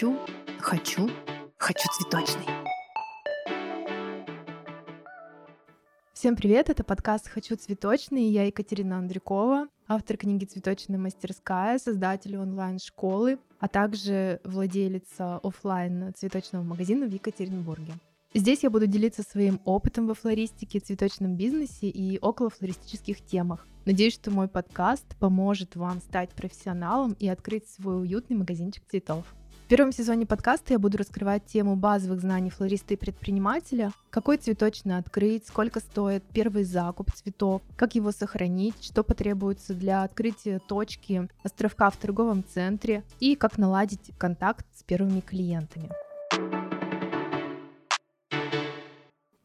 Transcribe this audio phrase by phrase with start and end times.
[0.00, 0.16] Хочу,
[0.60, 1.10] хочу,
[1.58, 2.46] хочу цветочный.
[6.14, 13.40] Всем привет, это подкаст «Хочу цветочный», я Екатерина Андрюкова, автор книги «Цветочная мастерская», создатель онлайн-школы,
[13.58, 17.92] а также владелица офлайн цветочного магазина в Екатеринбурге.
[18.32, 23.66] Здесь я буду делиться своим опытом во флористике, цветочном бизнесе и около флористических темах.
[23.84, 29.26] Надеюсь, что мой подкаст поможет вам стать профессионалом и открыть свой уютный магазинчик цветов.
[29.70, 35.46] Первом сезоне подкаста я буду раскрывать тему базовых знаний флориста и предпринимателя, какой цветочный открыть,
[35.46, 41.96] сколько стоит первый закуп цветов, как его сохранить, что потребуется для открытия точки островка в
[41.98, 45.88] торговом центре и как наладить контакт с первыми клиентами.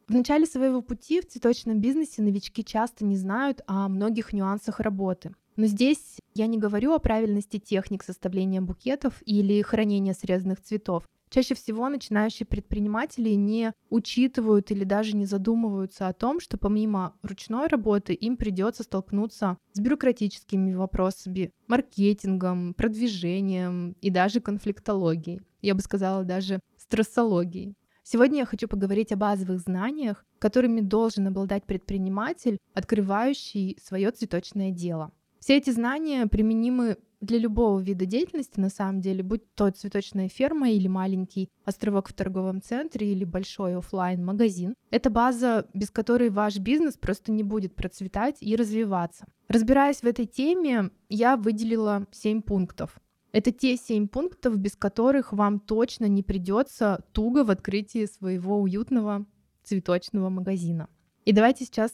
[0.07, 5.35] В начале своего пути в цветочном бизнесе новички часто не знают о многих нюансах работы.
[5.55, 11.05] Но здесь я не говорю о правильности техник составления букетов или хранения срезанных цветов.
[11.29, 17.67] Чаще всего начинающие предприниматели не учитывают или даже не задумываются о том, что помимо ручной
[17.67, 25.41] работы им придется столкнуться с бюрократическими вопросами, маркетингом, продвижением и даже конфликтологией.
[25.61, 27.75] Я бы сказала, даже стрессологией.
[28.03, 35.11] Сегодня я хочу поговорить о базовых знаниях, которыми должен обладать предприниматель, открывающий свое цветочное дело.
[35.39, 40.69] Все эти знания применимы для любого вида деятельности, на самом деле, будь то цветочная ферма
[40.69, 46.57] или маленький островок в торговом центре или большой офлайн магазин Это база, без которой ваш
[46.57, 49.25] бизнес просто не будет процветать и развиваться.
[49.47, 52.99] Разбираясь в этой теме, я выделила 7 пунктов.
[53.31, 59.25] Это те семь пунктов, без которых вам точно не придется туго в открытии своего уютного
[59.63, 60.87] цветочного магазина.
[61.25, 61.91] И давайте сейчас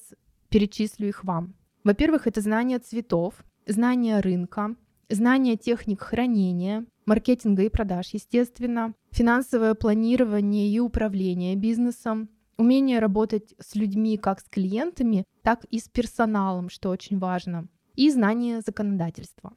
[0.50, 1.56] перечислю их вам.
[1.84, 4.76] Во-первых, это знание цветов, знание рынка,
[5.10, 13.76] знание техник хранения, маркетинга и продаж, естественно, финансовое планирование и управление бизнесом, умение работать с
[13.76, 19.54] людьми как с клиентами, так и с персоналом, что очень важно, и знание законодательства.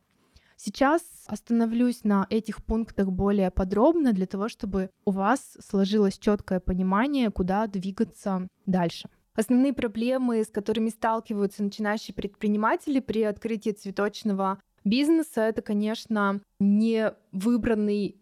[0.56, 7.31] Сейчас остановлюсь на этих пунктах более подробно для того, чтобы у вас сложилось четкое понимание,
[7.31, 9.10] куда двигаться дальше.
[9.37, 18.17] Основные проблемы, с которыми сталкиваются начинающие предприниматели при открытии цветочного бизнеса, это, конечно, не выбранный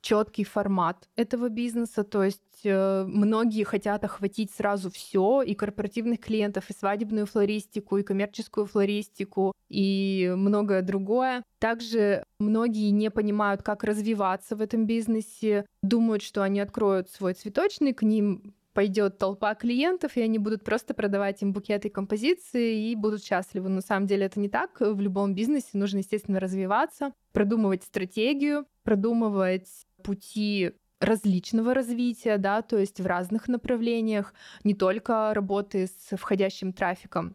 [0.00, 6.70] четкий формат этого бизнеса, то есть э, многие хотят охватить сразу все, и корпоративных клиентов,
[6.70, 11.42] и свадебную флористику, и коммерческую флористику, и многое другое.
[11.58, 17.92] Также многие не понимают, как развиваться в этом бизнесе, думают, что они откроют свой цветочный,
[17.92, 23.24] к ним пойдет толпа клиентов, и они будут просто продавать им букеты композиции и будут
[23.24, 23.68] счастливы.
[23.68, 24.78] На самом деле это не так.
[24.78, 29.66] В любом бизнесе нужно, естественно, развиваться, продумывать стратегию, продумывать
[30.04, 37.34] пути различного развития, да, то есть в разных направлениях, не только работы с входящим трафиком,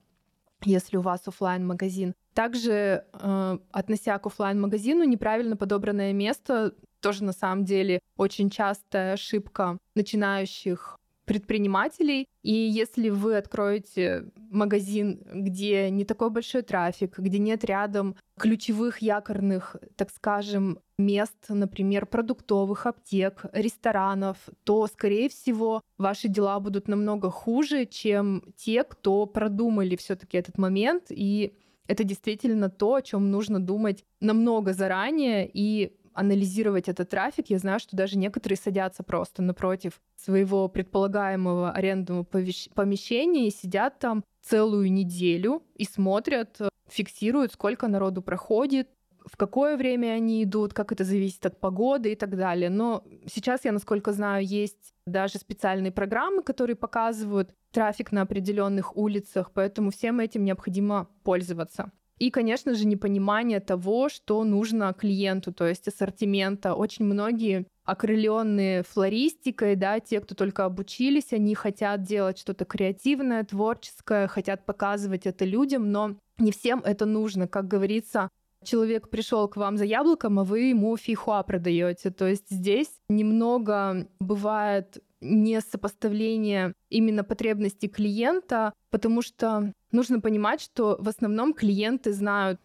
[0.64, 7.26] если у вас офлайн магазин Также, э, относя к офлайн магазину неправильно подобранное место тоже
[7.26, 12.28] на самом деле очень частая ошибка начинающих предпринимателей.
[12.42, 19.76] И если вы откроете магазин, где не такой большой трафик, где нет рядом ключевых якорных,
[19.96, 27.86] так скажем, мест, например, продуктовых, аптек, ресторанов, то, скорее всего, ваши дела будут намного хуже,
[27.86, 31.06] чем те, кто продумали все-таки этот момент.
[31.10, 31.58] И
[31.88, 37.80] это действительно то, о чем нужно думать намного заранее и анализировать этот трафик, я знаю,
[37.80, 45.64] что даже некоторые садятся просто напротив своего предполагаемого арендного помещения и сидят там целую неделю
[45.76, 46.60] и смотрят,
[46.90, 48.90] фиксируют, сколько народу проходит,
[49.26, 52.70] в какое время они идут, как это зависит от погоды и так далее.
[52.70, 59.52] Но сейчас, я насколько знаю, есть даже специальные программы, которые показывают трафик на определенных улицах,
[59.54, 61.92] поэтому всем этим необходимо пользоваться.
[62.20, 66.74] И, конечно же, непонимание того, что нужно клиенту, то есть ассортимента.
[66.74, 74.28] Очень многие окрыленные флористикой, да, те, кто только обучились, они хотят делать что-то креативное, творческое,
[74.28, 77.48] хотят показывать это людям, но не всем это нужно.
[77.48, 78.30] Как говорится,
[78.64, 82.10] человек пришел к вам за яблоком, а вы ему фихуа продаете.
[82.12, 91.08] То есть здесь немного бывает несопоставление именно потребностей клиента, потому что нужно понимать, что в
[91.08, 92.60] основном клиенты знают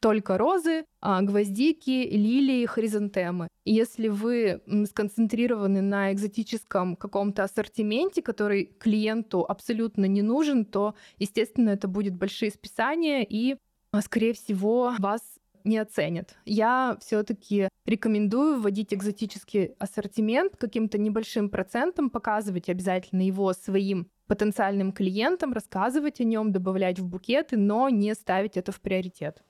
[0.00, 3.48] только розы, а, гвоздики, лилии, хризантемы.
[3.64, 11.70] И если вы сконцентрированы на экзотическом каком-то ассортименте, который клиенту абсолютно не нужен, то, естественно,
[11.70, 13.56] это будет большие списания, и,
[13.92, 15.22] а, скорее всего, вас
[15.66, 16.36] не оценят.
[16.44, 25.52] Я все-таки рекомендую вводить экзотический ассортимент каким-то небольшим процентом, показывать обязательно его своим потенциальным клиентам,
[25.52, 29.42] рассказывать о нем, добавлять в букеты, но не ставить это в приоритет.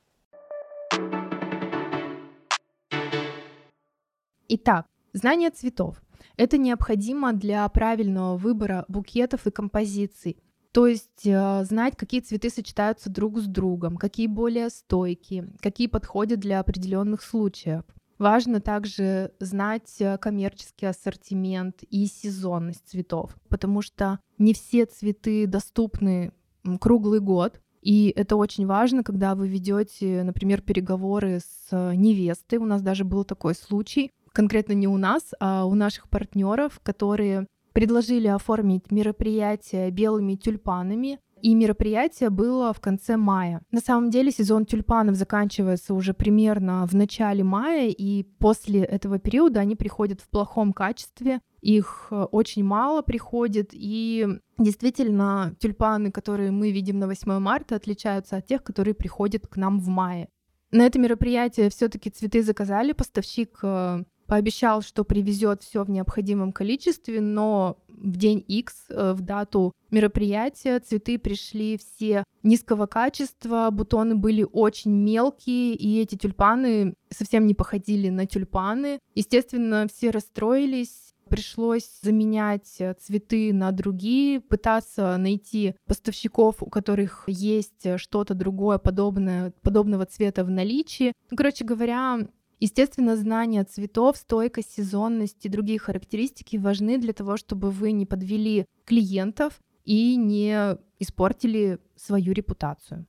[4.48, 6.00] Итак, знание цветов.
[6.36, 10.36] Это необходимо для правильного выбора букетов и композиций.
[10.76, 16.38] То есть э, знать, какие цветы сочетаются друг с другом, какие более стойкие, какие подходят
[16.38, 17.82] для определенных случаев.
[18.18, 26.34] Важно также знать э, коммерческий ассортимент и сезонность цветов, потому что не все цветы доступны
[26.78, 27.58] круглый год.
[27.80, 32.58] И это очень важно, когда вы ведете, например, переговоры с э, невестой.
[32.58, 37.46] У нас даже был такой случай, конкретно не у нас, а у наших партнеров, которые
[37.76, 43.60] предложили оформить мероприятие белыми тюльпанами, и мероприятие было в конце мая.
[43.70, 49.60] На самом деле сезон тюльпанов заканчивается уже примерно в начале мая, и после этого периода
[49.60, 54.26] они приходят в плохом качестве, их э, очень мало приходит, и
[54.56, 59.80] действительно тюльпаны, которые мы видим на 8 марта, отличаются от тех, которые приходят к нам
[59.80, 60.30] в мае.
[60.70, 67.20] На это мероприятие все-таки цветы заказали, поставщик э, пообещал, что привезет все в необходимом количестве,
[67.20, 74.46] но в день X, э, в дату мероприятия, цветы пришли все низкого качества, бутоны были
[74.50, 79.00] очень мелкие, и эти тюльпаны совсем не походили на тюльпаны.
[79.14, 87.98] Естественно, все расстроились, пришлось заменять э, цветы на другие, пытаться найти поставщиков, у которых есть
[87.98, 91.12] что-то другое подобное, подобного цвета в наличии.
[91.30, 92.18] Ну, короче говоря,
[92.58, 98.66] Естественно, знания цветов, стойкость, сезонность и другие характеристики важны для того, чтобы вы не подвели
[98.84, 103.06] клиентов и не испортили свою репутацию.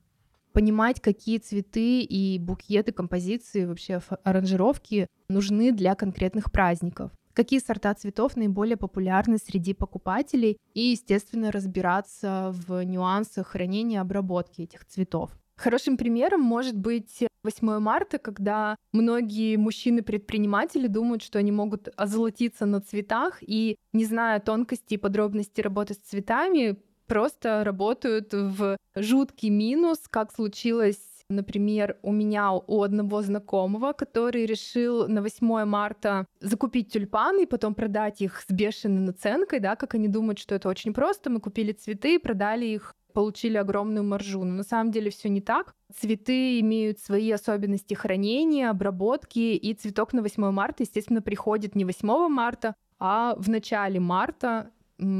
[0.52, 8.34] Понимать, какие цветы и букеты, композиции, вообще аранжировки нужны для конкретных праздников какие сорта цветов
[8.34, 15.30] наиболее популярны среди покупателей и, естественно, разбираться в нюансах хранения и обработки этих цветов.
[15.54, 22.80] Хорошим примером может быть 8 марта, когда многие мужчины-предприниматели думают, что они могут озолотиться на
[22.80, 26.76] цветах и, не зная тонкости и подробностей работы с цветами,
[27.06, 30.98] просто работают в жуткий минус, как случилось
[31.30, 37.74] Например, у меня у одного знакомого, который решил на 8 марта закупить тюльпаны и потом
[37.74, 41.28] продать их с бешеной наценкой, да, как они думают, что это очень просто.
[41.28, 44.44] Мы купили цветы, продали их получили огромную маржу.
[44.44, 45.74] Но на самом деле все не так.
[45.92, 52.28] Цветы имеют свои особенности хранения, обработки, и цветок на 8 марта, естественно, приходит не 8
[52.28, 54.70] марта, а в начале марта,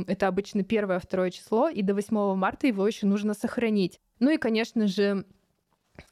[0.07, 3.99] это обычно первое, второе число, и до 8 марта его еще нужно сохранить.
[4.21, 5.25] Ну и, конечно же,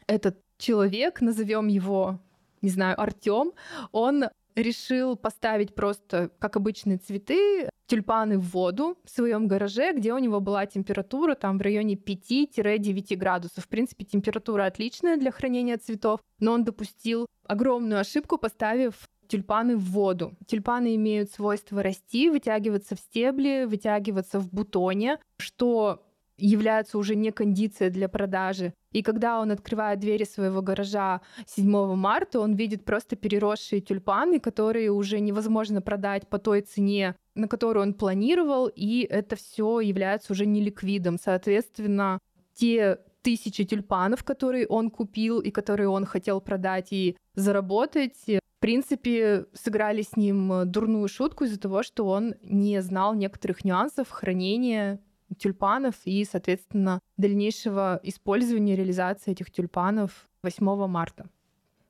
[0.09, 2.19] этот человек, назовем его,
[2.63, 3.53] не знаю, Артем,
[3.93, 4.25] он
[4.57, 10.41] решил поставить просто, как обычные цветы, тюльпаны в воду в своем гараже, где у него
[10.41, 13.65] была температура там в районе 5-9 градусов.
[13.65, 19.91] В принципе, температура отличная для хранения цветов, но он допустил огромную ошибку, поставив тюльпаны в
[19.91, 20.37] воду.
[20.47, 26.03] Тюльпаны имеют свойство расти, вытягиваться в стебли, вытягиваться в бутоне, что
[26.39, 28.75] является уже не кондиция для продажи.
[28.97, 34.91] И когда он открывает двери своего гаража 7 марта, он видит просто переросшие тюльпаны, которые
[34.91, 40.47] уже невозможно продать по той цене, на которую он планировал, и это все является уже
[40.47, 41.19] неликвидом.
[41.23, 42.21] Соответственно,
[42.55, 49.45] те тысячи тюльпанов, которые он купил и которые он хотел продать и заработать, в принципе,
[49.53, 55.01] сыграли с ним дурную шутку из-за того, что он не знал некоторых нюансов хранения
[55.39, 61.29] тюльпанов и, соответственно, дальнейшего использования реализации этих тюльпанов 8 марта.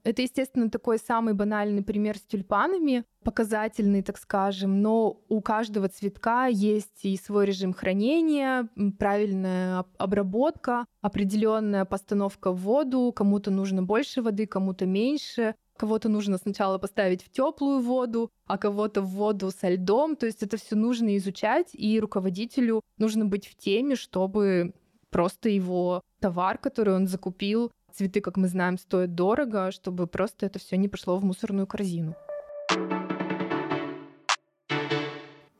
[0.06, 6.46] Это, естественно, такой самый банальный пример с тюльпанами, показательный, так скажем, но у каждого цветка
[6.46, 8.68] есть и свой режим хранения,
[9.00, 16.78] правильная обработка, определенная постановка в воду, кому-то нужно больше воды, кому-то меньше, Кого-то нужно сначала
[16.78, 20.16] поставить в теплую воду, а кого-то в воду со льдом.
[20.16, 24.73] То есть это все нужно изучать, и руководителю нужно быть в теме, чтобы
[25.11, 30.59] просто его товар, который он закупил, цветы, как мы знаем, стоят дорого, чтобы просто это
[30.59, 32.14] все не пошло в мусорную корзину.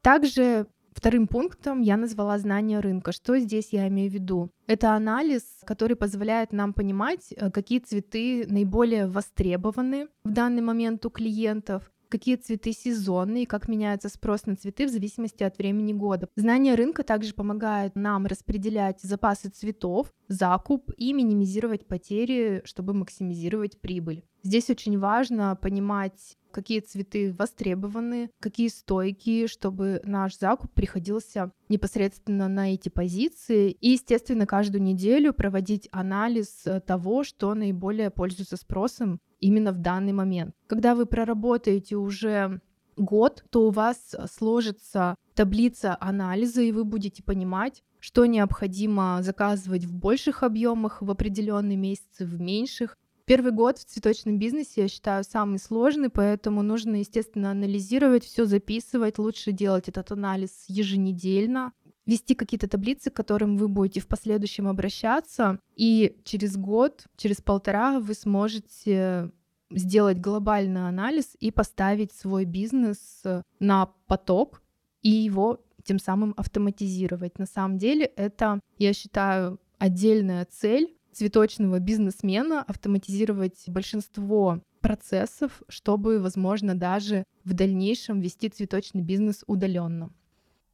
[0.03, 3.12] Также Вторым пунктом я назвала знание рынка.
[3.12, 4.50] Что здесь я имею в виду?
[4.67, 11.11] Это анализ, который позволяет нам понимать, э, какие цветы наиболее востребованы в данный момент у
[11.11, 16.29] клиентов, какие цветы сезонные, как меняется спрос на цветы в зависимости от времени года.
[16.35, 24.25] Знание рынка также помогает нам распределять запасы цветов, закуп и минимизировать потери, чтобы максимизировать прибыль.
[24.43, 32.73] Здесь очень важно понимать, какие цветы востребованы, какие стойкие, чтобы наш закуп приходился непосредственно на
[32.73, 33.73] эти позиции.
[33.73, 40.55] И, естественно, каждую неделю проводить анализ того, что наиболее пользуется спросом именно в данный момент.
[40.67, 42.63] Когда вы проработаете уже
[42.97, 49.95] год, то у вас сложится таблица анализа, и вы будете понимать, что необходимо заказывать в
[49.95, 52.97] больших объемах в определенные месяцы, в меньших.
[53.26, 59.18] Первый год в цветочном бизнесе, я считаю, самый сложный, поэтому нужно, естественно, анализировать, все записывать.
[59.18, 61.73] Лучше делать этот анализ еженедельно,
[62.06, 67.99] вести какие-то таблицы, к которым вы будете в последующем обращаться, и через год, через полтора
[67.99, 69.33] вы сможете
[69.73, 73.25] сделать глобальный анализ и поставить свой бизнес
[73.59, 74.62] на поток
[75.02, 77.40] и его тем самым автоматизировать.
[77.40, 86.75] На самом деле это, я считаю, отдельная цель цветочного бизнесмена автоматизировать большинство процессов, чтобы, возможно,
[86.75, 90.11] даже в дальнейшем вести цветочный бизнес удаленно.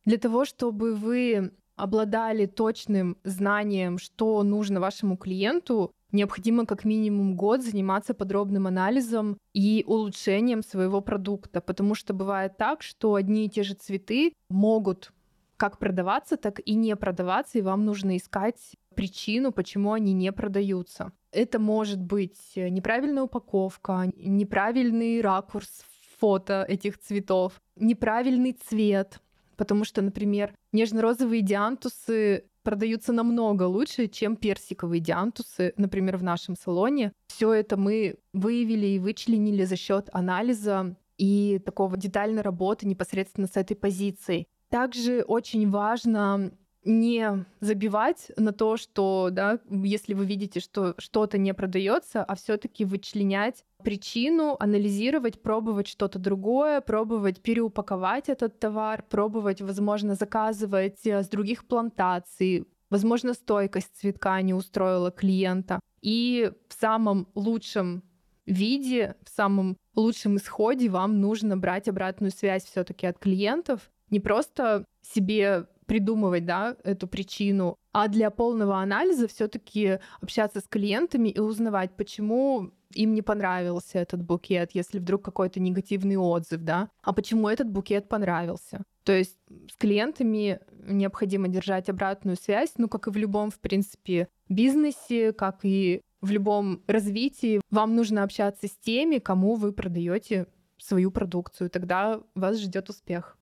[0.05, 7.63] Для того, чтобы вы обладали точным знанием, что нужно вашему клиенту, необходимо как минимум год
[7.63, 13.63] заниматься подробным анализом и улучшением своего продукта, потому что бывает так, что одни и те
[13.63, 15.13] же цветы могут
[15.57, 21.13] как продаваться, так и не продаваться, и вам нужно искать причину, почему они не продаются.
[21.33, 25.85] Это может быть неправильная упаковка, неправильный ракурс
[26.19, 29.21] фото этих цветов, неправильный цвет,
[29.57, 37.13] потому что, например, нежно-розовые диантусы продаются намного лучше, чем персиковые диантусы, например, в нашем салоне.
[37.27, 43.57] Все это мы выявили и вычленили за счет анализа и такого детальной работы непосредственно с
[43.57, 44.47] этой позицией.
[44.69, 46.53] Также очень важно
[46.85, 52.85] не забивать на то, что, да, если вы видите, что что-то не продается, а все-таки
[52.85, 61.29] вычленять причину, анализировать, пробовать что-то другое, пробовать переупаковать этот товар, пробовать, возможно, заказывать э, с
[61.29, 65.81] других плантаций, возможно, стойкость цветка не устроила клиента.
[66.01, 68.03] И в самом лучшем
[68.47, 74.85] виде, в самом лучшем исходе вам нужно брать обратную связь все-таки от клиентов, не просто
[75.01, 81.91] себе придумывать, да, эту причину, а для полного анализа все-таки общаться с клиентами и узнавать,
[81.97, 87.69] почему им не понравился этот букет, если вдруг какой-то негативный отзыв, да, а почему этот
[87.69, 88.81] букет понравился.
[89.05, 89.37] То есть
[89.71, 95.59] с клиентами необходимо держать обратную связь, ну, как и в любом, в принципе, бизнесе, как
[95.63, 97.61] и в любом развитии.
[97.71, 100.47] Вам нужно общаться с теми, кому вы продаете
[100.79, 103.37] свою продукцию, тогда вас ждет успех.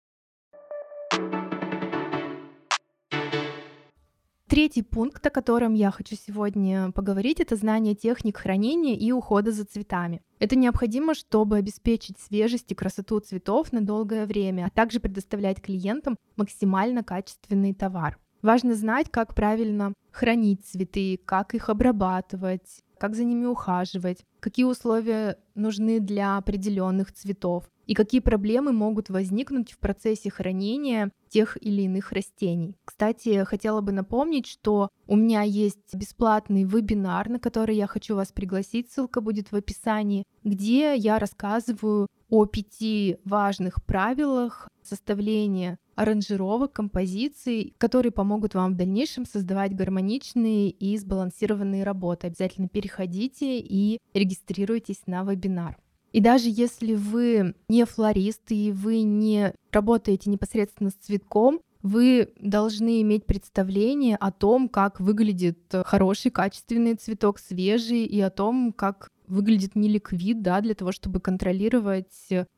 [4.50, 9.64] Третий пункт, о котором я хочу сегодня поговорить, это знание техник хранения и ухода за
[9.64, 10.22] цветами.
[10.40, 16.16] Это необходимо, чтобы обеспечить свежесть и красоту цветов на долгое время, а также предоставлять клиентам
[16.34, 18.18] максимально качественный товар.
[18.42, 25.38] Важно знать, как правильно хранить цветы, как их обрабатывать, как за ними ухаживать, какие условия
[25.54, 32.12] нужны для определенных цветов и какие проблемы могут возникнуть в процессе хранения тех или иных
[32.12, 32.76] растений.
[32.84, 38.32] Кстати, хотела бы напомнить, что у меня есть бесплатный вебинар, на который я хочу вас
[38.32, 47.74] пригласить, ссылка будет в описании, где я рассказываю о пяти важных правилах составления аранжировок, композиций,
[47.76, 52.28] которые помогут вам в дальнейшем создавать гармоничные и сбалансированные работы.
[52.28, 55.76] Обязательно переходите и регистрируйтесь на вебинар.
[56.12, 63.00] И даже если вы не флорист и вы не работаете непосредственно с цветком, вы должны
[63.02, 69.76] иметь представление о том, как выглядит хороший, качественный цветок, свежий, и о том, как выглядит
[69.76, 72.12] неликвид, да, для того, чтобы контролировать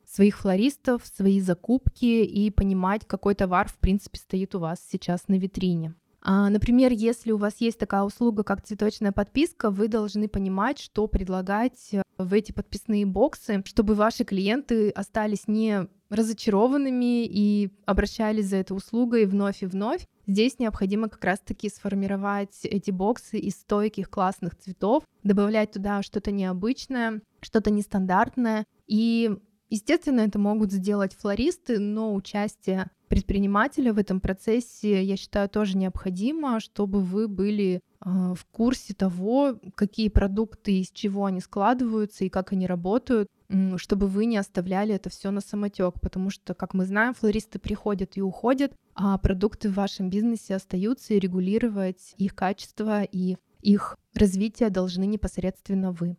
[0.06, 5.34] своих флористов, свои закупки и понимать, какой товар, в принципе, стоит у вас сейчас на
[5.34, 5.94] витрине.
[6.24, 11.08] А, например, если у вас есть такая услуга, как цветочная подписка, вы должны понимать, что
[11.08, 18.56] предлагать э, в эти подписные боксы, чтобы ваши клиенты остались не разочарованными и обращались за
[18.58, 20.06] этой услугой вновь и вновь.
[20.28, 27.20] Здесь необходимо как раз-таки сформировать эти боксы из стойких классных цветов, добавлять туда что-то необычное,
[27.40, 28.64] что-то нестандартное.
[28.86, 29.30] И,
[29.70, 36.60] естественно, это могут сделать флористы, но участие предпринимателя в этом процессе, я считаю, тоже необходимо,
[36.60, 42.52] чтобы вы были а, в курсе того, какие продукты, из чего они складываются и как
[42.52, 43.28] они работают.
[43.76, 48.16] чтобы вы не оставляли это все на самотек, потому что, как мы знаем, флористы приходят
[48.16, 54.70] и уходят, а продукты в вашем бизнесе остаются, и регулировать их качество и их развитие
[54.70, 56.16] должны непосредственно вы.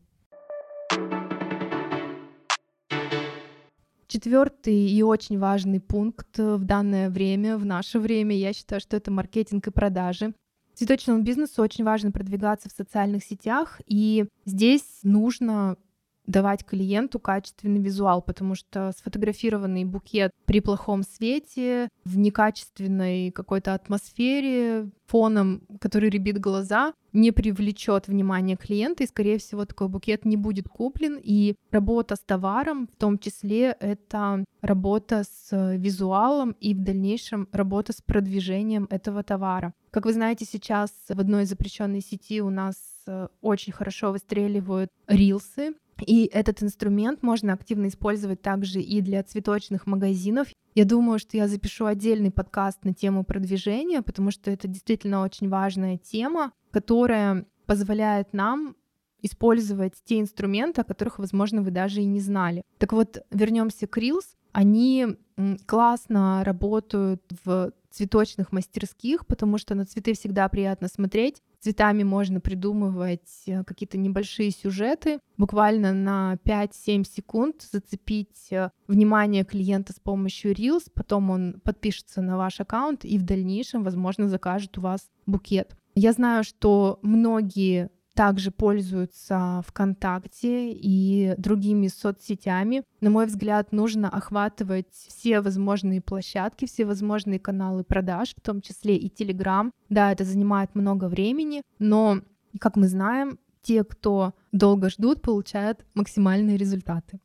[4.13, 9.10] Четвертый и очень важный пункт в данное время, в наше время, я считаю, что это
[9.10, 10.36] маркетинг и продажи.
[10.75, 15.77] Цветочному бизнесу очень важно продвигаться в социальных сетях, и здесь нужно
[16.25, 24.89] давать клиенту качественный визуал, потому что сфотографированный букет при плохом свете, в некачественной какой-то атмосфере,
[25.06, 30.68] фоном, который ребит глаза, не привлечет внимание клиента, и, скорее всего, такой букет не будет
[30.68, 31.20] куплен.
[31.22, 37.94] И работа с товаром, в том числе, это работа с визуалом и в дальнейшем работа
[37.94, 39.74] с продвижением этого товара.
[39.92, 42.75] Как вы знаете, сейчас в одной запрещенной сети у нас
[43.06, 49.88] э, очень хорошо выстреливают рилсы, и этот инструмент можно активно использовать также и для цветочных
[49.88, 50.47] магазинов.
[50.75, 55.50] Я думаю, что я запишу отдельный подкаст на тему продвижения, потому что это действительно очень
[55.50, 58.75] важная тема, которая позволяет нам
[59.21, 62.63] использовать те инструменты, о которых, возможно, вы даже и не знали.
[62.77, 64.35] Так вот, вернемся к Reels.
[64.53, 65.17] Они
[65.65, 71.41] классно работают в цветочных мастерских, потому что на цветы всегда приятно смотреть.
[71.60, 79.93] Цветами можно придумывать э, какие-то небольшие сюжеты, буквально на 5-7 секунд зацепить э, внимание клиента
[79.93, 84.81] с помощью Reels, потом он подпишется на ваш аккаунт и в дальнейшем, возможно, закажет у
[84.81, 85.77] вас букет.
[85.95, 92.84] Я знаю, что многие также пользуются ВКонтакте и другими соцсетями.
[93.01, 98.96] На мой взгляд, нужно охватывать все возможные площадки, все возможные каналы продаж, в том числе
[98.98, 99.72] и Telegram.
[99.89, 102.20] Да, это занимает много времени, но,
[102.60, 107.20] как мы знаем, те, кто долго ждут, получают максимальные результаты.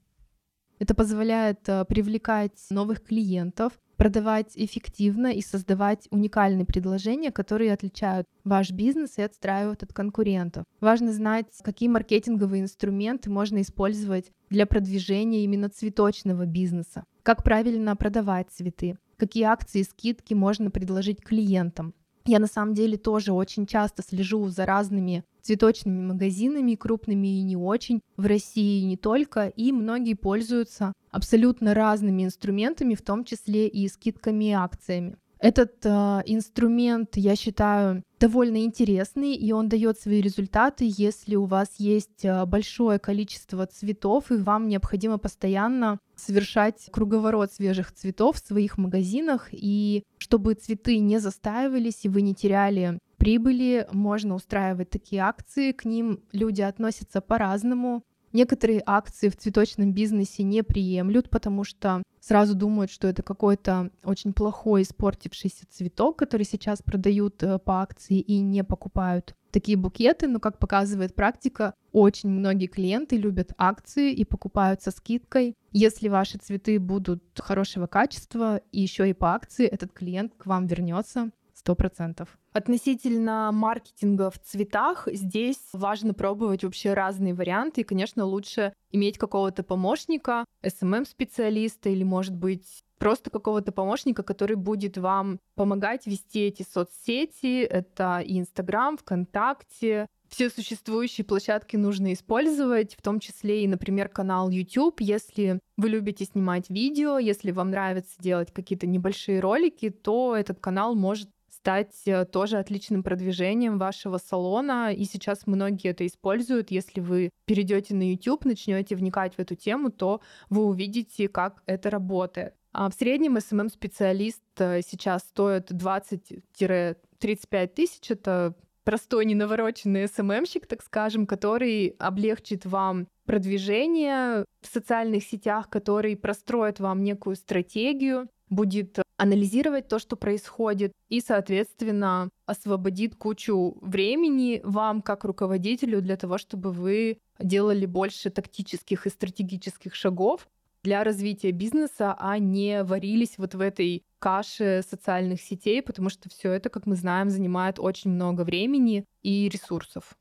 [0.79, 8.71] Это позволяет э, привлекать новых клиентов, продавать эффективно и создавать уникальные предложения, которые отличают ваш
[8.71, 10.65] бизнес и отстраивают от конкурентов.
[10.81, 18.51] Важно знать, какие маркетинговые инструменты можно использовать для продвижения именно цветочного бизнеса, как правильно продавать
[18.51, 21.93] цветы, какие акции и скидки можно предложить клиентам.
[22.25, 27.57] Я на самом деле тоже очень часто слежу за разными цветочными магазинами, крупными и не
[27.57, 33.67] очень, в России и не только, и многие пользуются абсолютно разными инструментами, в том числе
[33.67, 35.17] и скидками и акциями.
[35.41, 35.89] Этот э,
[36.27, 42.45] инструмент, я считаю, довольно интересный, и он дает свои результаты, если у вас есть э,
[42.45, 50.03] большое количество цветов, и вам необходимо постоянно совершать круговорот свежих цветов в своих магазинах, и
[50.19, 56.21] чтобы цветы не застаивались, и вы не теряли прибыли, можно устраивать такие акции, к ним
[56.33, 58.03] люди относятся по-разному.
[58.33, 64.33] Некоторые акции в цветочном бизнесе не приемлют, потому что сразу думают, что это какой-то очень
[64.33, 70.41] плохой испортившийся цветок, который сейчас продают э, по акции и не покупают такие букеты, но,
[70.41, 75.55] как показывает практика, очень многие клиенты любят акции и покупают со скидкой.
[75.73, 80.67] Если ваши цветы будут хорошего качества и еще и по акции, этот клиент к вам
[80.67, 82.39] вернется сто процентов.
[82.53, 87.81] Относительно маркетинга в цветах, здесь важно пробовать вообще разные варианты.
[87.81, 94.99] И, конечно, лучше иметь какого-то помощника, SMM-специалиста или, может быть, просто какого-то помощника, который будет
[94.99, 97.63] вам помогать вести эти соцсети.
[97.63, 104.51] Это и Инстаграм, ВКонтакте, все существующие площадки нужно использовать, в том числе и, например, канал
[104.51, 105.01] YouTube.
[105.01, 110.95] Если вы любите снимать видео, если вам нравится делать какие-то небольшие ролики, то этот канал
[110.95, 111.31] может
[111.69, 114.95] стать э, тоже отличным продвижением вашего салона.
[114.95, 116.71] И сейчас многие это используют.
[116.71, 121.91] Если вы перейдете на YouTube, начнете вникать в эту тему, то вы увидите, как это
[121.91, 122.55] работает.
[122.73, 128.11] А в среднем SMM-специалист э, сейчас стоит 20-35 тысяч.
[128.11, 128.55] Это
[128.85, 137.03] простой ненавороченный SMM-щик, так скажем, который облегчит вам продвижение в социальных сетях, который простроит вам
[137.03, 146.01] некую стратегию, будет анализировать то, что происходит, и, соответственно, освободит кучу времени вам, как руководителю,
[146.01, 150.49] для того, чтобы вы делали больше тактических и стратегических шагов
[150.85, 156.53] для развития бизнеса, а не варились вот в этой каше социальных сетей, потому что все
[156.53, 160.17] это, как мы знаем, занимает очень много времени и ресурсов.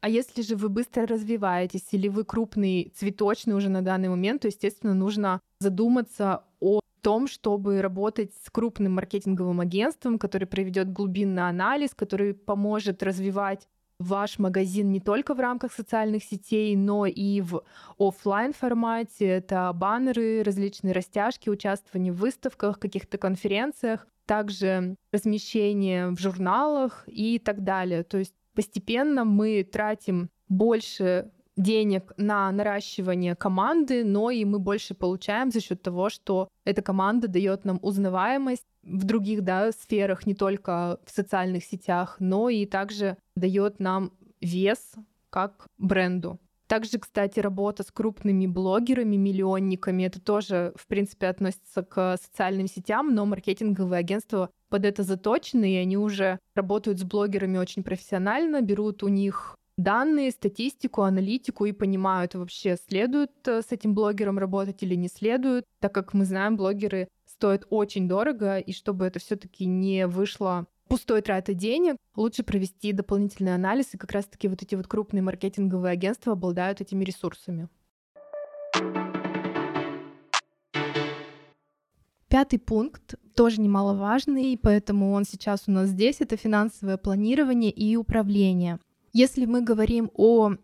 [0.00, 4.48] А если же вы быстро развиваетесь или вы крупный цветочный уже на данный момент, то,
[4.48, 11.94] естественно, нужно задуматься о том, чтобы работать с крупным маркетинговым агентством, который проведет глубинный анализ,
[11.94, 13.68] который поможет развивать
[14.00, 17.62] ваш магазин не только в рамках социальных сетей, но и в
[17.96, 19.24] офлайн формате.
[19.24, 27.62] Это баннеры, различные растяжки, участвование в выставках, каких-то конференциях, также размещение в журналах и так
[27.62, 28.02] далее.
[28.02, 35.50] То есть постепенно мы тратим больше денег на наращивание команды, но и мы больше получаем
[35.50, 41.00] за счет того, что эта команда дает нам узнаваемость в других да, сферах, не только
[41.04, 44.94] в социальных сетях, но и также дает нам вес
[45.30, 46.38] как бренду.
[46.66, 53.14] Также, кстати, работа с крупными блогерами, миллионниками, это тоже, в принципе, относится к социальным сетям,
[53.14, 59.04] но маркетинговые агентства под это заточены, и они уже работают с блогерами очень профессионально, берут
[59.04, 64.94] у них данные, статистику, аналитику и понимают вообще, следует э, с этим блогером работать или
[64.94, 70.06] не следует, так как мы знаем, блогеры стоят очень дорого, и чтобы это все-таки не
[70.06, 75.22] вышло пустой траты денег, лучше провести дополнительный анализ, и как раз-таки вот эти вот крупные
[75.22, 77.68] маркетинговые агентства обладают этими ресурсами.
[82.28, 88.80] Пятый пункт тоже немаловажный, поэтому он сейчас у нас здесь, это финансовое планирование и управление.
[89.18, 90.56] Если мы говорим о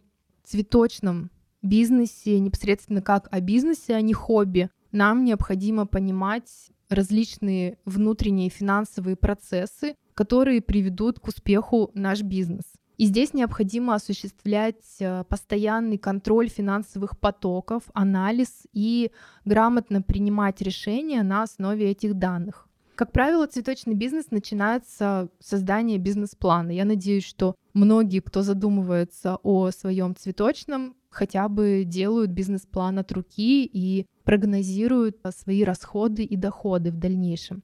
[0.45, 1.31] цветочном
[1.63, 9.95] бизнесе, непосредственно как о бизнесе, а не хобби, нам необходимо понимать различные внутренние финансовые процессы,
[10.13, 12.65] которые приведут к успеху наш бизнес.
[12.99, 19.13] И здесь необходимо осуществлять э, постоянный контроль финансовых потоков, анализ и
[19.47, 22.69] грамотно принимать решения на основе этих данных.
[22.97, 26.71] Как правило, цветочный бизнес начинается с создания бизнес-плана.
[26.71, 33.65] Я надеюсь, что многие, кто задумывается о своем цветочном, хотя бы делают бизнес-план от руки
[33.65, 37.63] и прогнозируют свои расходы и доходы в дальнейшем.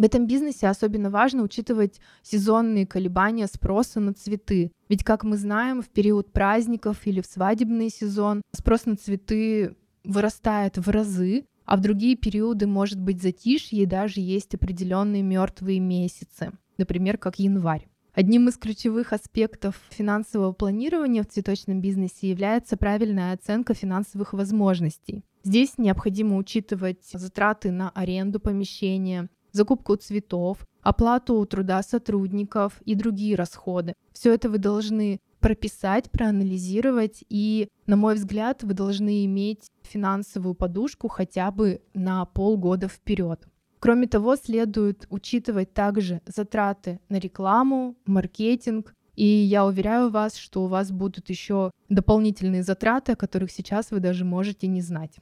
[0.00, 4.72] В этом бизнесе особенно важно учитывать сезонные колебания спроса на цветы.
[4.88, 10.78] Ведь, как мы знаем, в период праздников или в свадебный сезон спрос на цветы вырастает
[10.78, 16.52] в разы, а в другие периоды может быть затишье и даже есть определенные мертвые месяцы,
[16.78, 17.86] например, как январь.
[18.12, 25.22] Одним из ключевых аспектов финансового планирования в цветочном бизнесе является правильная оценка финансовых возможностей.
[25.44, 33.94] Здесь необходимо учитывать затраты на аренду помещения, закупку цветов, оплату труда сотрудников и другие расходы.
[34.12, 41.08] Все это вы должны прописать, проанализировать, и, на мой взгляд, вы должны иметь финансовую подушку
[41.08, 43.46] хотя бы на полгода вперед.
[43.80, 50.66] Кроме того, следует учитывать также затраты на рекламу, маркетинг, и я уверяю вас, что у
[50.66, 55.16] вас будут еще дополнительные затраты, о которых сейчас вы даже можете не знать.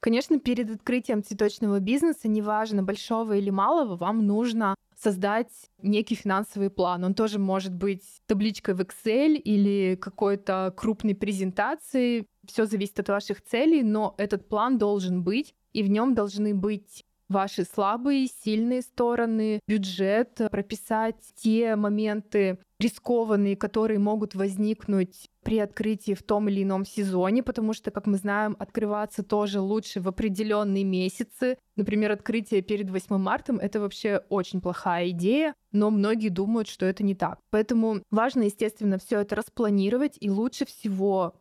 [0.00, 7.04] Конечно, перед открытием цветочного бизнеса, неважно большого или малого, вам нужно создать некий финансовый план.
[7.04, 12.26] Он тоже может быть табличкой в Excel или какой-то крупной презентацией.
[12.46, 17.04] Все зависит от ваших целей, но этот план должен быть, и в нем должны быть
[17.28, 26.22] ваши слабые, сильные стороны, бюджет, прописать те моменты рискованные, которые могут возникнуть при открытии в
[26.22, 31.58] том или ином сезоне, потому что, как мы знаем, открываться тоже лучше в определенные месяцы.
[31.74, 37.02] Например, открытие перед 8 марта— это вообще очень плохая идея, но многие думают, что это
[37.02, 37.40] не так.
[37.50, 41.34] Поэтому важно, естественно, все это распланировать, и лучше всего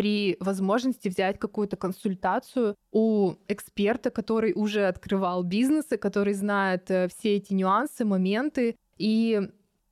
[0.00, 7.36] при возможности взять какую-то консультацию у эксперта, который уже открывал бизнесы, который знает э, все
[7.36, 9.42] эти нюансы, моменты, и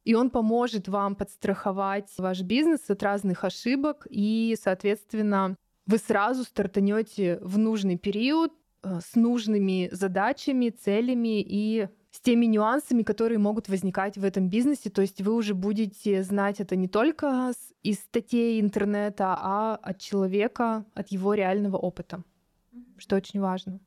[0.06, 7.38] и он поможет вам подстраховать ваш бизнес от разных ошибок, и, соответственно, вы сразу стартанете
[7.42, 14.16] в нужный период э, с нужными задачами, целями и с теми нюансами, которые могут возникать
[14.16, 14.90] в этом бизнесе.
[14.90, 20.84] То есть вы уже будете знать это не только из статей интернета, а от человека,
[20.94, 22.22] от его реального опыта,
[22.96, 23.80] что очень важно.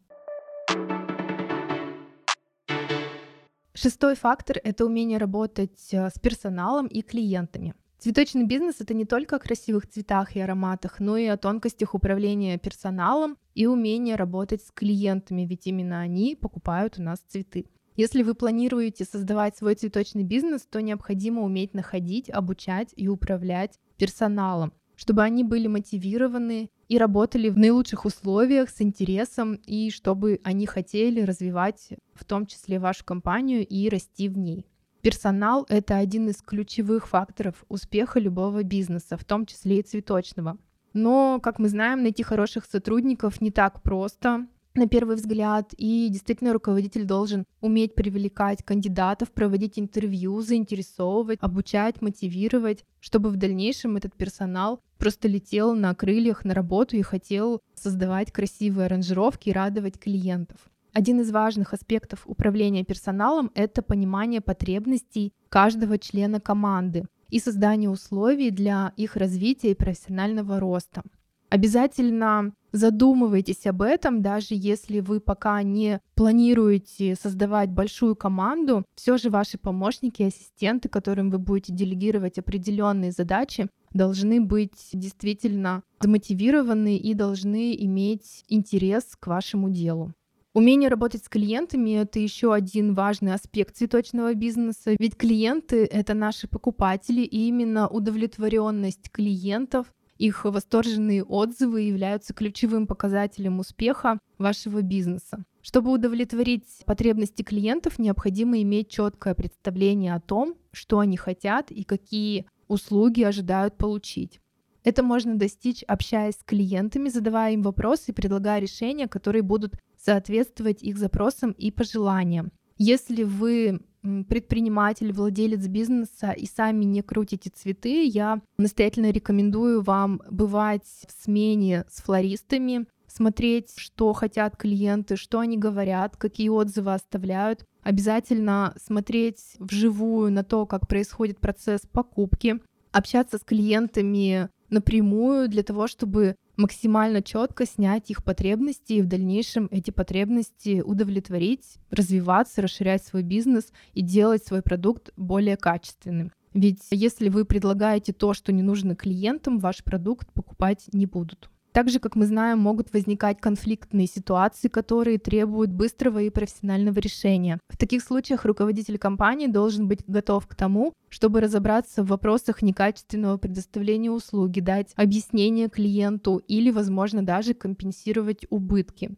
[3.74, 7.74] Шестой фактор— это умение работать э, с персоналом и клиентами.
[7.98, 12.60] Цветочный бизнес— это не только о красивых цветах и ароматах, но и о тонкостях управления
[12.60, 17.66] персоналом и умение работать с клиентами, ведь именно они покупают у нас цветы.
[18.04, 24.74] Если вы планируете создавать свой цветочный бизнес, то необходимо уметь находить, обучать и управлять персоналом,
[24.96, 31.22] чтобы они были мотивированы и работали в наилучших условиях с интересом, и чтобы они хотели
[31.22, 34.66] развивать в том числе вашу компанию и расти в ней.
[35.04, 40.58] Персонал— это один из ключевых факторов успеха любого бизнеса, в том числе и цветочного.
[40.94, 44.48] Но, как мы знаем, найти хороших сотрудников не так просто.
[44.74, 52.86] На первый взгляд, и действительно руководитель должен уметь привлекать кандидатов, проводить интервью, заинтересовывать, обучать, мотивировать,
[53.00, 58.86] чтобы в дальнейшем этот персонал просто летел на крыльях на работу и хотел создавать красивые
[58.86, 60.58] аранжировки и радовать клиентов.
[60.94, 68.52] Один из важных аспектов управления персоналом— это понимание потребностей каждого члена команды и создание условий
[68.52, 71.02] для их развития и профессионального роста.
[71.50, 79.30] Обязательно задумывайтесь об этом, даже если вы пока не планируете создавать большую команду, все же
[79.30, 87.76] ваши помощники, ассистенты, которым вы будете делегировать определенные задачи, должны быть действительно замотивированы и должны
[87.76, 90.14] иметь интерес к вашему делу.
[90.54, 96.46] Умение работать с клиентами— это еще один важный аспект цветочного бизнеса, ведь клиенты— это наши
[96.46, 99.88] покупатели, и именно удовлетворенность клиентов
[100.22, 105.44] их восторженные отзывы являются ключевым показателем успеха вашего бизнеса.
[105.64, 112.46] Чтобы удовлетворить потребности клиентов, необходимо иметь четкое представление о том, что они хотят и какие
[112.68, 114.40] услуги ожидают получить.
[114.84, 120.84] Это можно достичь, общаясь с клиентами, задавая им вопросы и предлагая решения, которые будут соответствовать
[120.84, 122.52] их запросам и пожеланиям.
[122.78, 130.86] Если вы предприниматель, владелец бизнеса и сами не крутите цветы, я настоятельно рекомендую вам бывать
[131.08, 137.66] в смене с флористами, смотреть, что хотят клиенты, что они говорят, какие отзывы оставляют.
[137.84, 142.60] Обязательно смотреть вживую на то, как происходит процесс покупки,
[142.92, 149.68] общаться с клиентами напрямую для того, чтобы максимально четко снять их потребности и в дальнейшем
[149.72, 156.32] эти потребности удовлетворить, развиваться, расширять свой бизнес и делать свой продукт более качественным.
[156.54, 161.50] Ведь если вы предлагаете то, что не нужно клиентам, ваш продукт покупать не будут.
[161.72, 167.60] Также, как мы знаем, могут возникать конфликтные ситуации, которые требуют быстрого и профессионального решения.
[167.70, 173.38] В таких случаях руководитель компании должен быть готов к тому, чтобы разобраться в вопросах некачественного
[173.38, 179.12] предоставления услуги, дать объяснение клиенту или, возможно, даже компенсировать убытки.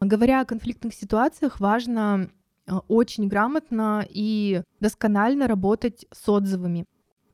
[0.00, 2.28] Говоря о конфликтных ситуациях, важно
[2.66, 6.84] э, очень грамотно и досконально работать с отзывами.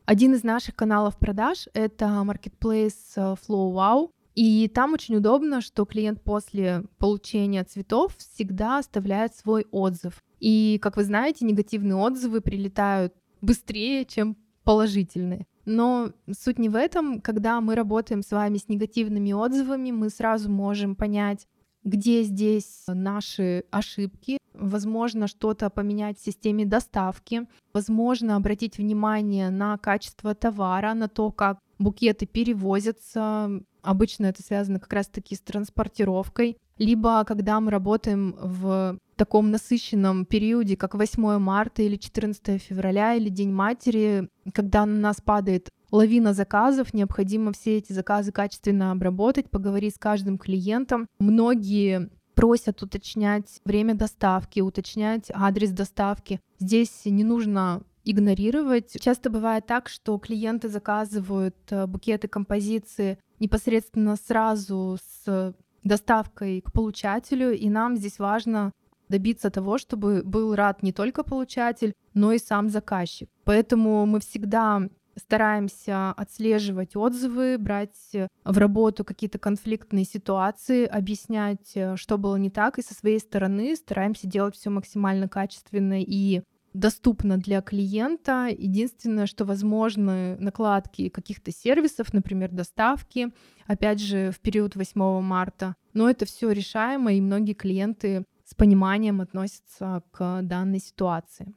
[0.05, 4.11] Один из наших каналов продаж— это Marketplace э, FlowWow.
[4.35, 10.23] И там очень удобно, что клиент после получения цветов всегда оставляет свой отзыв.
[10.41, 15.47] И, как вы знаете, негативные отзывы прилетают быстрее, чем положительные.
[15.65, 17.21] Но суть не в этом.
[17.21, 21.47] Когда мы работаем с вами с негативными отзывами, мы сразу можем понять,
[21.85, 30.35] где здесь наши ошибки, возможно, что-то поменять в системе доставки, возможно, обратить внимание на качество
[30.35, 33.63] товара, на то, как букеты перевозятся.
[33.83, 36.57] Обычно это связано как раз-таки с транспортировкой.
[36.79, 43.29] Либо когда мы работаем в таком насыщенном периоде, как 8 марта или 14 февраля или
[43.29, 49.95] День матери, когда на нас падает лавина заказов, необходимо все эти заказы качественно обработать, поговорить
[49.95, 51.07] с каждым клиентом.
[51.19, 56.41] Многие просят уточнять время доставки, уточнять адрес доставки.
[56.59, 58.97] Здесь не нужно игнорировать.
[59.01, 67.53] Часто бывает так, что клиенты заказывают э, букеты композиции непосредственно сразу с доставкой к получателю,
[67.53, 68.73] и нам здесь важно
[69.09, 73.29] добиться того, чтобы был рад не только получатель, но и сам заказчик.
[73.45, 78.13] Поэтому мы всегда стараемся отслеживать отзывы, брать
[78.45, 83.77] в работу какие-то конфликтные ситуации, объяснять, э, что было не так, и со своей стороны
[83.77, 86.43] стараемся делать все максимально качественно и
[86.75, 88.49] доступно для клиента.
[88.51, 93.33] Единственное, что возможны накладки каких-то сервисов, например, доставки,
[93.67, 95.77] опять же, в период 8 марта.
[95.93, 101.55] Но это все решаемо, и многие клиенты с пониманием относятся к данной ситуации.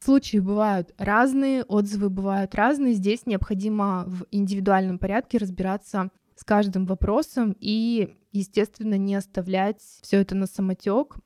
[0.00, 2.92] Случаи бывают разные, отзывы бывают разные.
[2.92, 10.34] Здесь необходимо в индивидуальном порядке разбираться с каждым вопросом и, естественно, не оставлять все это
[10.34, 11.16] на самотек,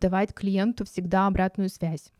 [0.00, 2.12] давать клиенту всегда обратную связь.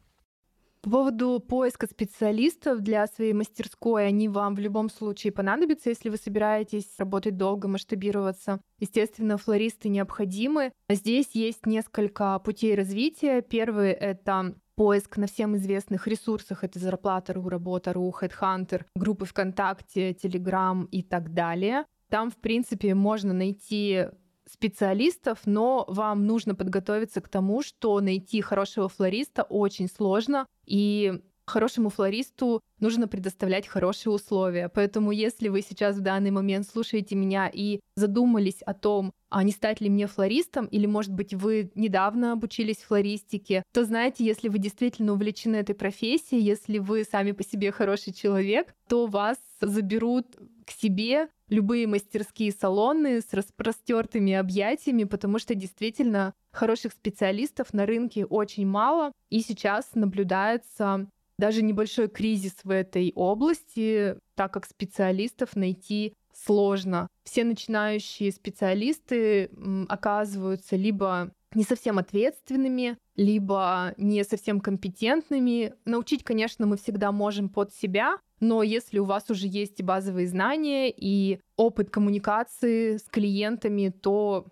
[0.81, 6.17] По поводу поиска специалистов для своей мастерской, они вам в любом случае понадобятся, если вы
[6.17, 8.61] собираетесь работать долго, масштабироваться.
[8.79, 10.73] Естественно, флористы необходимы.
[10.89, 13.43] Здесь есть несколько путей развития.
[13.43, 21.03] Первый— это поиск на всем известных ресурсах, это Зарплата.ру, Работа.ру, Headhunter, группы ВКонтакте, Телеграм и
[21.03, 21.85] так далее.
[22.09, 24.07] Там, в принципе, можно найти
[24.51, 31.89] специалистов, но вам нужно подготовиться к тому, что найти хорошего флориста очень сложно, и хорошему
[31.89, 34.69] флористу нужно предоставлять хорошие условия.
[34.69, 39.53] Поэтому если вы сейчас в данный момент слушаете меня и задумались о том, а не
[39.53, 44.59] стать ли мне флористом, или, может быть, вы недавно обучились флористике, то знаете, если вы
[44.59, 50.27] действительно увлечены этой профессией, если вы сами по себе хороший человек, то вас заберут
[50.65, 58.25] к себе любые мастерские салоны с распростертыми объятиями, потому что действительно хороших специалистов на рынке
[58.25, 61.09] очень мало, и сейчас наблюдается
[61.39, 67.09] даже небольшой кризис в этой области, так как специалистов найти сложно.
[67.25, 69.51] Все начинающие специалисты
[69.89, 75.75] оказываются либо не совсем ответственными, либо не совсем компетентными.
[75.85, 80.93] Научить, конечно, мы всегда можем под себя, но если у вас уже есть базовые знания,
[80.95, 84.47] и опыт коммуникации с клиентами, то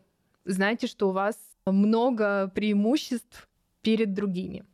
[0.44, 3.49] знайте, что у вас много преимуществ
[3.83, 4.64] перед другими.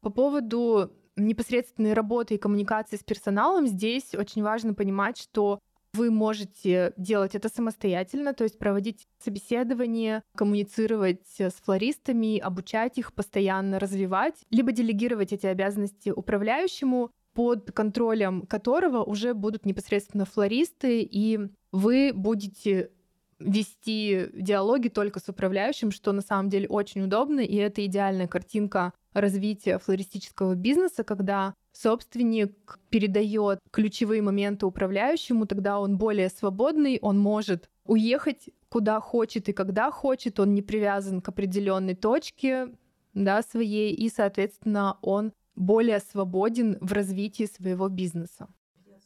[0.00, 5.60] По поводу непосредственной работы и коммуникации с персоналом, здесь очень важно понимать, что
[5.94, 13.78] вы можете делать это самостоятельно, то есть проводить собеседование, коммуницировать с флористами, обучать их, постоянно
[13.78, 21.40] развивать, либо делегировать эти обязанности управляющему, под контролем которого уже будут непосредственно флористы, и
[21.70, 22.90] вы будете
[23.38, 28.92] вести диалоги только с управляющим, что на самом деле очень удобно, и это идеальная картинка
[29.12, 37.68] развития флористического бизнеса, когда собственник передает ключевые моменты управляющему, тогда он более свободный, он может
[37.84, 42.68] уехать куда хочет и когда хочет, он не привязан к определенной точке
[43.12, 48.48] да, своей, и, соответственно, он более свободен в развитии своего бизнеса.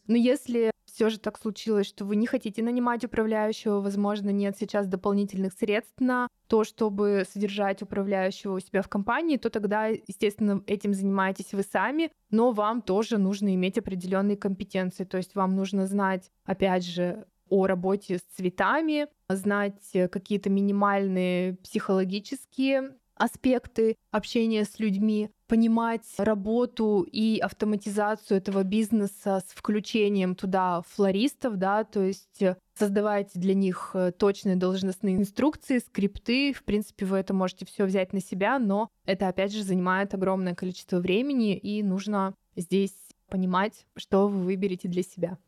[0.07, 4.87] Но если все же так случилось, что вы не хотите нанимать управляющего, возможно, нет сейчас
[4.87, 10.95] дополнительных средств на то, чтобы содержать управляющего у себя в компании, то тогда, естественно, этим
[10.95, 15.05] занимаетесь вы сами, но вам тоже нужно иметь определенные компетенции.
[15.05, 22.97] То есть вам нужно знать, опять же, о работе с цветами, знать какие-то минимальные психологические
[23.15, 31.85] аспекты общения с людьми, понимать работу и автоматизацию этого бизнеса с включением туда флористов, да,
[31.85, 32.43] то есть
[32.75, 36.53] создавать для них э, точные должностные инструкции, скрипты.
[36.53, 40.55] В принципе, вы это можете все взять на себя, но это, опять же, занимает огромное
[40.55, 42.95] количество времени, и нужно здесь
[43.29, 45.39] понимать, что вы выберете для себя.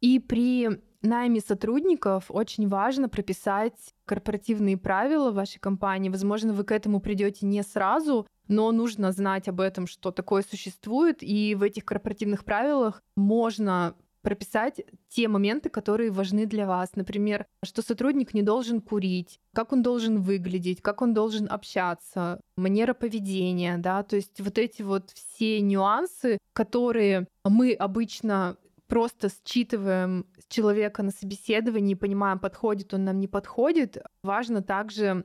[0.00, 0.68] И при
[1.02, 6.08] найме сотрудников очень важно прописать корпоративные правила вашей компании.
[6.08, 11.18] Возможно, вы к этому придете не сразу, но нужно знать об этом, что такое существует,
[11.20, 16.90] и в этих корпоративных правилах можно прописать те моменты, которые важны для вас.
[16.96, 22.94] Например, что сотрудник не должен курить, как он должен выглядеть, как он должен общаться, манера
[22.94, 28.56] поведения, да, то есть вот эти вот все нюансы, которые мы обычно
[28.88, 33.98] просто считываем человека на собеседовании, понимаем, подходит он нам, не подходит.
[34.22, 35.24] Важно также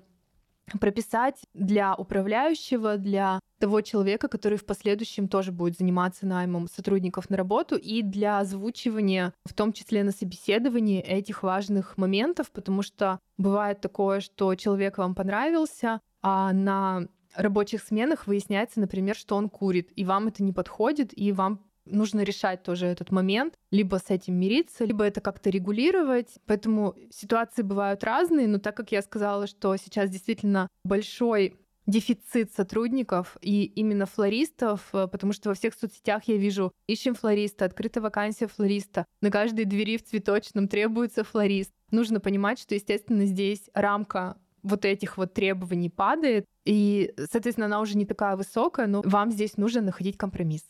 [0.80, 7.38] прописать для управляющего, для того человека, который в последующем тоже будет заниматься наймом сотрудников на
[7.38, 13.82] работу, и для озвучивания, в том числе на собеседовании, этих важных моментов, потому что бывает
[13.82, 20.06] такое, что человек вам понравился, а на рабочих сменах выясняется, например, что он курит, и
[20.06, 24.86] вам это не подходит, и вам нужно решать тоже этот момент, либо с этим мириться,
[24.86, 26.30] либо это как-то регулировать.
[26.46, 33.38] Поэтому ситуации бывают разные, но так как я сказала, что сейчас действительно большой дефицит сотрудников
[33.42, 38.48] и именно флористов, э, потому что во всех соцсетях я вижу ищем флориста, открыта вакансия
[38.48, 41.72] флориста, на каждой двери в цветочном требуется флорист.
[41.92, 47.98] Нужно понимать, что, естественно, здесь рамка вот этих вот требований падает, и, соответственно, она уже
[47.98, 50.64] не такая высокая, но вам здесь нужно находить компромисс.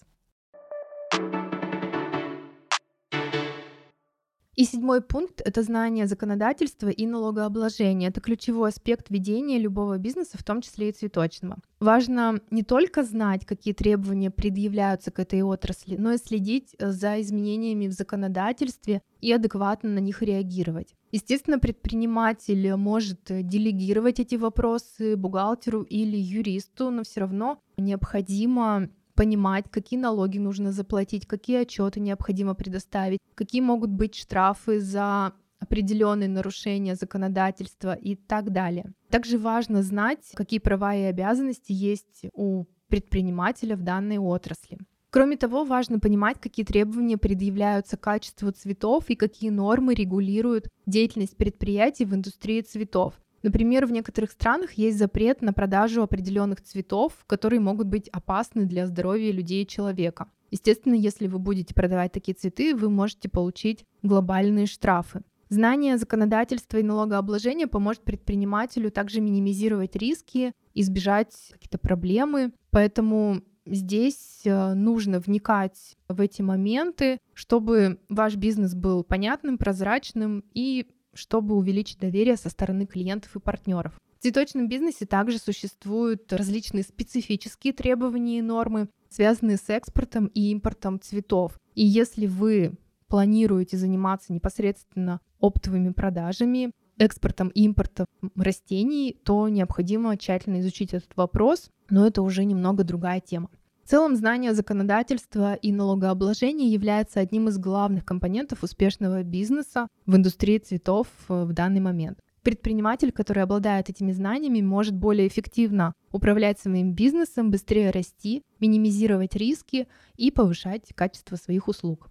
[4.55, 8.09] И седьмой пункт— это знание законодательства и налогообложения.
[8.09, 11.57] Это ключевой аспект ведения любого бизнеса, в том числе и цветочного.
[11.79, 17.19] Важно не только знать, какие требования предъявляются к этой отрасли, но и следить э, за
[17.21, 20.95] изменениями в законодательстве и адекватно на них реагировать.
[21.11, 29.99] Естественно, предприниматель может делегировать эти вопросы бухгалтеру или юристу, но все равно необходимо понимать, какие
[29.99, 37.93] налоги нужно заплатить, какие отчеты необходимо предоставить, какие могут быть штрафы за определенные нарушения законодательства
[37.93, 38.93] и так далее.
[39.09, 44.77] Также важно знать, какие права и обязанности есть у предпринимателя в данной отрасли.
[45.09, 51.37] Кроме того, важно понимать, какие требования предъявляются к качеству цветов и какие нормы регулируют деятельность
[51.37, 53.13] предприятий в индустрии цветов.
[53.43, 58.87] Например, в некоторых странах есть запрет на продажу определенных цветов, которые могут быть опасны для
[58.87, 60.29] здоровья людей и человека.
[60.49, 65.23] Естественно, если вы будете продавать такие цветы, вы можете получить глобальные штрафы.
[65.49, 72.53] Знание законодательства и налогообложения поможет предпринимателю также минимизировать риски, избежать какие-то проблемы.
[72.71, 80.87] Поэтому здесь э, нужно вникать в эти моменты, чтобы ваш бизнес был понятным, прозрачным и
[81.13, 83.99] чтобы увеличить доверие со стороны клиентов и партнеров.
[84.19, 90.99] В цветочном бизнесе также существуют различные специфические требования и нормы, связанные с экспортом и импортом
[90.99, 91.59] цветов.
[91.75, 92.73] И если вы
[93.07, 101.69] планируете заниматься непосредственно оптовыми продажами, экспортом и импортом растений, то необходимо тщательно изучить этот вопрос,
[101.89, 103.49] но это уже немного другая тема.
[103.83, 110.57] В целом, знание законодательства и налогообложения является одним из главных компонентов успешного бизнеса в индустрии
[110.57, 112.17] цветов э, в данный момент.
[112.43, 119.89] Предприниматель, который обладает этими знаниями, может более эффективно управлять своим бизнесом, быстрее расти, минимизировать риски
[120.15, 122.09] и повышать качество своих услуг.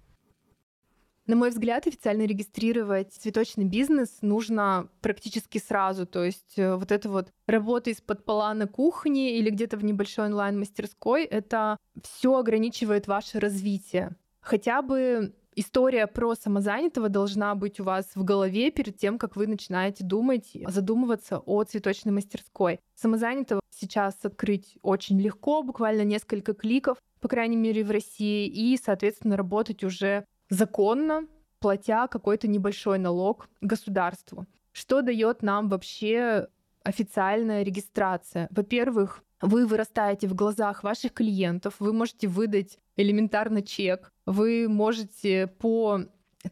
[1.26, 6.04] На мой взгляд, официально регистрировать цветочный бизнес нужно практически сразу.
[6.04, 10.26] То есть э, вот эта вот работа из-под пола на кухне или где-то в небольшой
[10.26, 14.16] онлайн-мастерской, это все ограничивает ваше развитие.
[14.40, 19.46] Хотя бы история про самозанятого должна быть у вас в голове перед тем, как вы
[19.46, 22.80] начинаете думать, задумываться о цветочной мастерской.
[22.96, 29.36] Самозанятого сейчас открыть очень легко, буквально несколько кликов, по крайней мере в России, и, соответственно,
[29.36, 31.26] работать уже законно,
[31.60, 34.46] платя какой-то небольшой налог государству.
[34.72, 36.48] Что дает нам вообще
[36.82, 38.48] официальная регистрация?
[38.50, 46.00] Во-первых, вы вырастаете в глазах ваших клиентов, вы можете выдать элементарно чек, вы можете по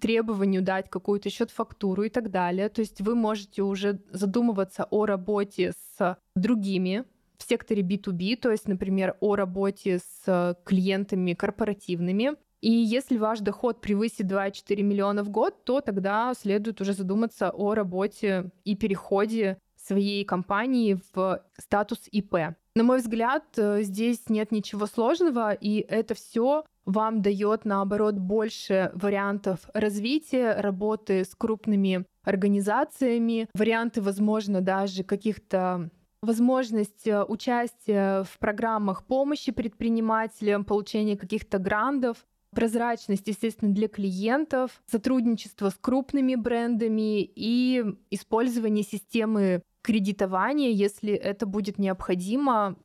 [0.00, 2.68] требованию дать какую-то счет-фактуру и так далее.
[2.68, 7.04] То есть вы можете уже задумываться о работе с другими
[7.36, 13.80] в секторе B2B, то есть, например, о работе с клиентами корпоративными, и если ваш доход
[13.80, 20.24] превысит 2,4 миллиона в год, то тогда следует уже задуматься о работе и переходе своей
[20.24, 22.54] компании в статус ИП.
[22.74, 28.90] На мой взгляд, э, здесь нет ничего сложного, и это все вам дает, наоборот, больше
[28.94, 35.90] вариантов развития, работы с крупными организациями, варианты, возможно, даже каких-то
[36.22, 42.18] возможность э, участия в программах помощи предпринимателям, получения каких-то грантов
[42.54, 51.78] прозрачность, естественно, для клиентов, сотрудничество с крупными брендами и использование системы кредитования, если это будет
[51.78, 52.76] необходимо,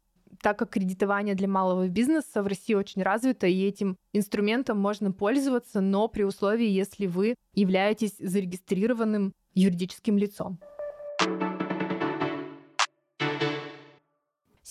[0.41, 5.81] так как кредитование для малого бизнеса в России очень развито, и этим инструментом можно пользоваться,
[5.81, 10.59] но при условии, если вы являетесь зарегистрированным юридическим лицом.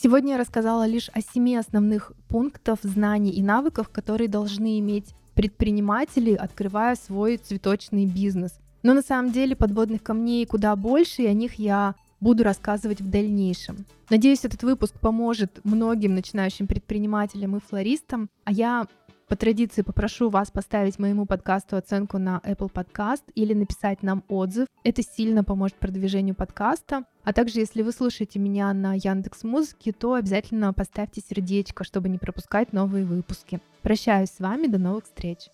[0.04, 6.34] Сегодня я рассказала лишь о семи основных пунктах знаний и навыков, которые должны иметь предприниматели,
[6.34, 8.52] открывая свой цветочный бизнес.
[8.82, 13.08] Но на самом деле подводных камней куда больше, и о них я буду рассказывать в
[13.08, 13.86] дальнейшем.
[14.10, 18.86] Надеюсь, этот выпуск поможет многим начинающим предпринимателям и флористам, а я
[19.28, 24.68] по традиции попрошу вас поставить моему подкасту оценку на Apple Podcast или написать нам отзыв.
[24.82, 27.04] Это сильно поможет продвижению подкаста.
[27.24, 32.18] А также, если вы слушаете меня на Яндекс Музыке, то обязательно поставьте сердечко, чтобы не
[32.18, 33.60] пропускать новые выпуски.
[33.82, 35.48] Прощаюсь с вами, до новых встреч.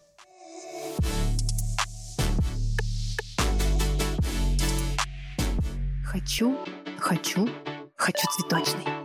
[6.04, 6.56] Хочу,
[6.98, 7.48] хочу,
[7.94, 8.99] хочу цветочный.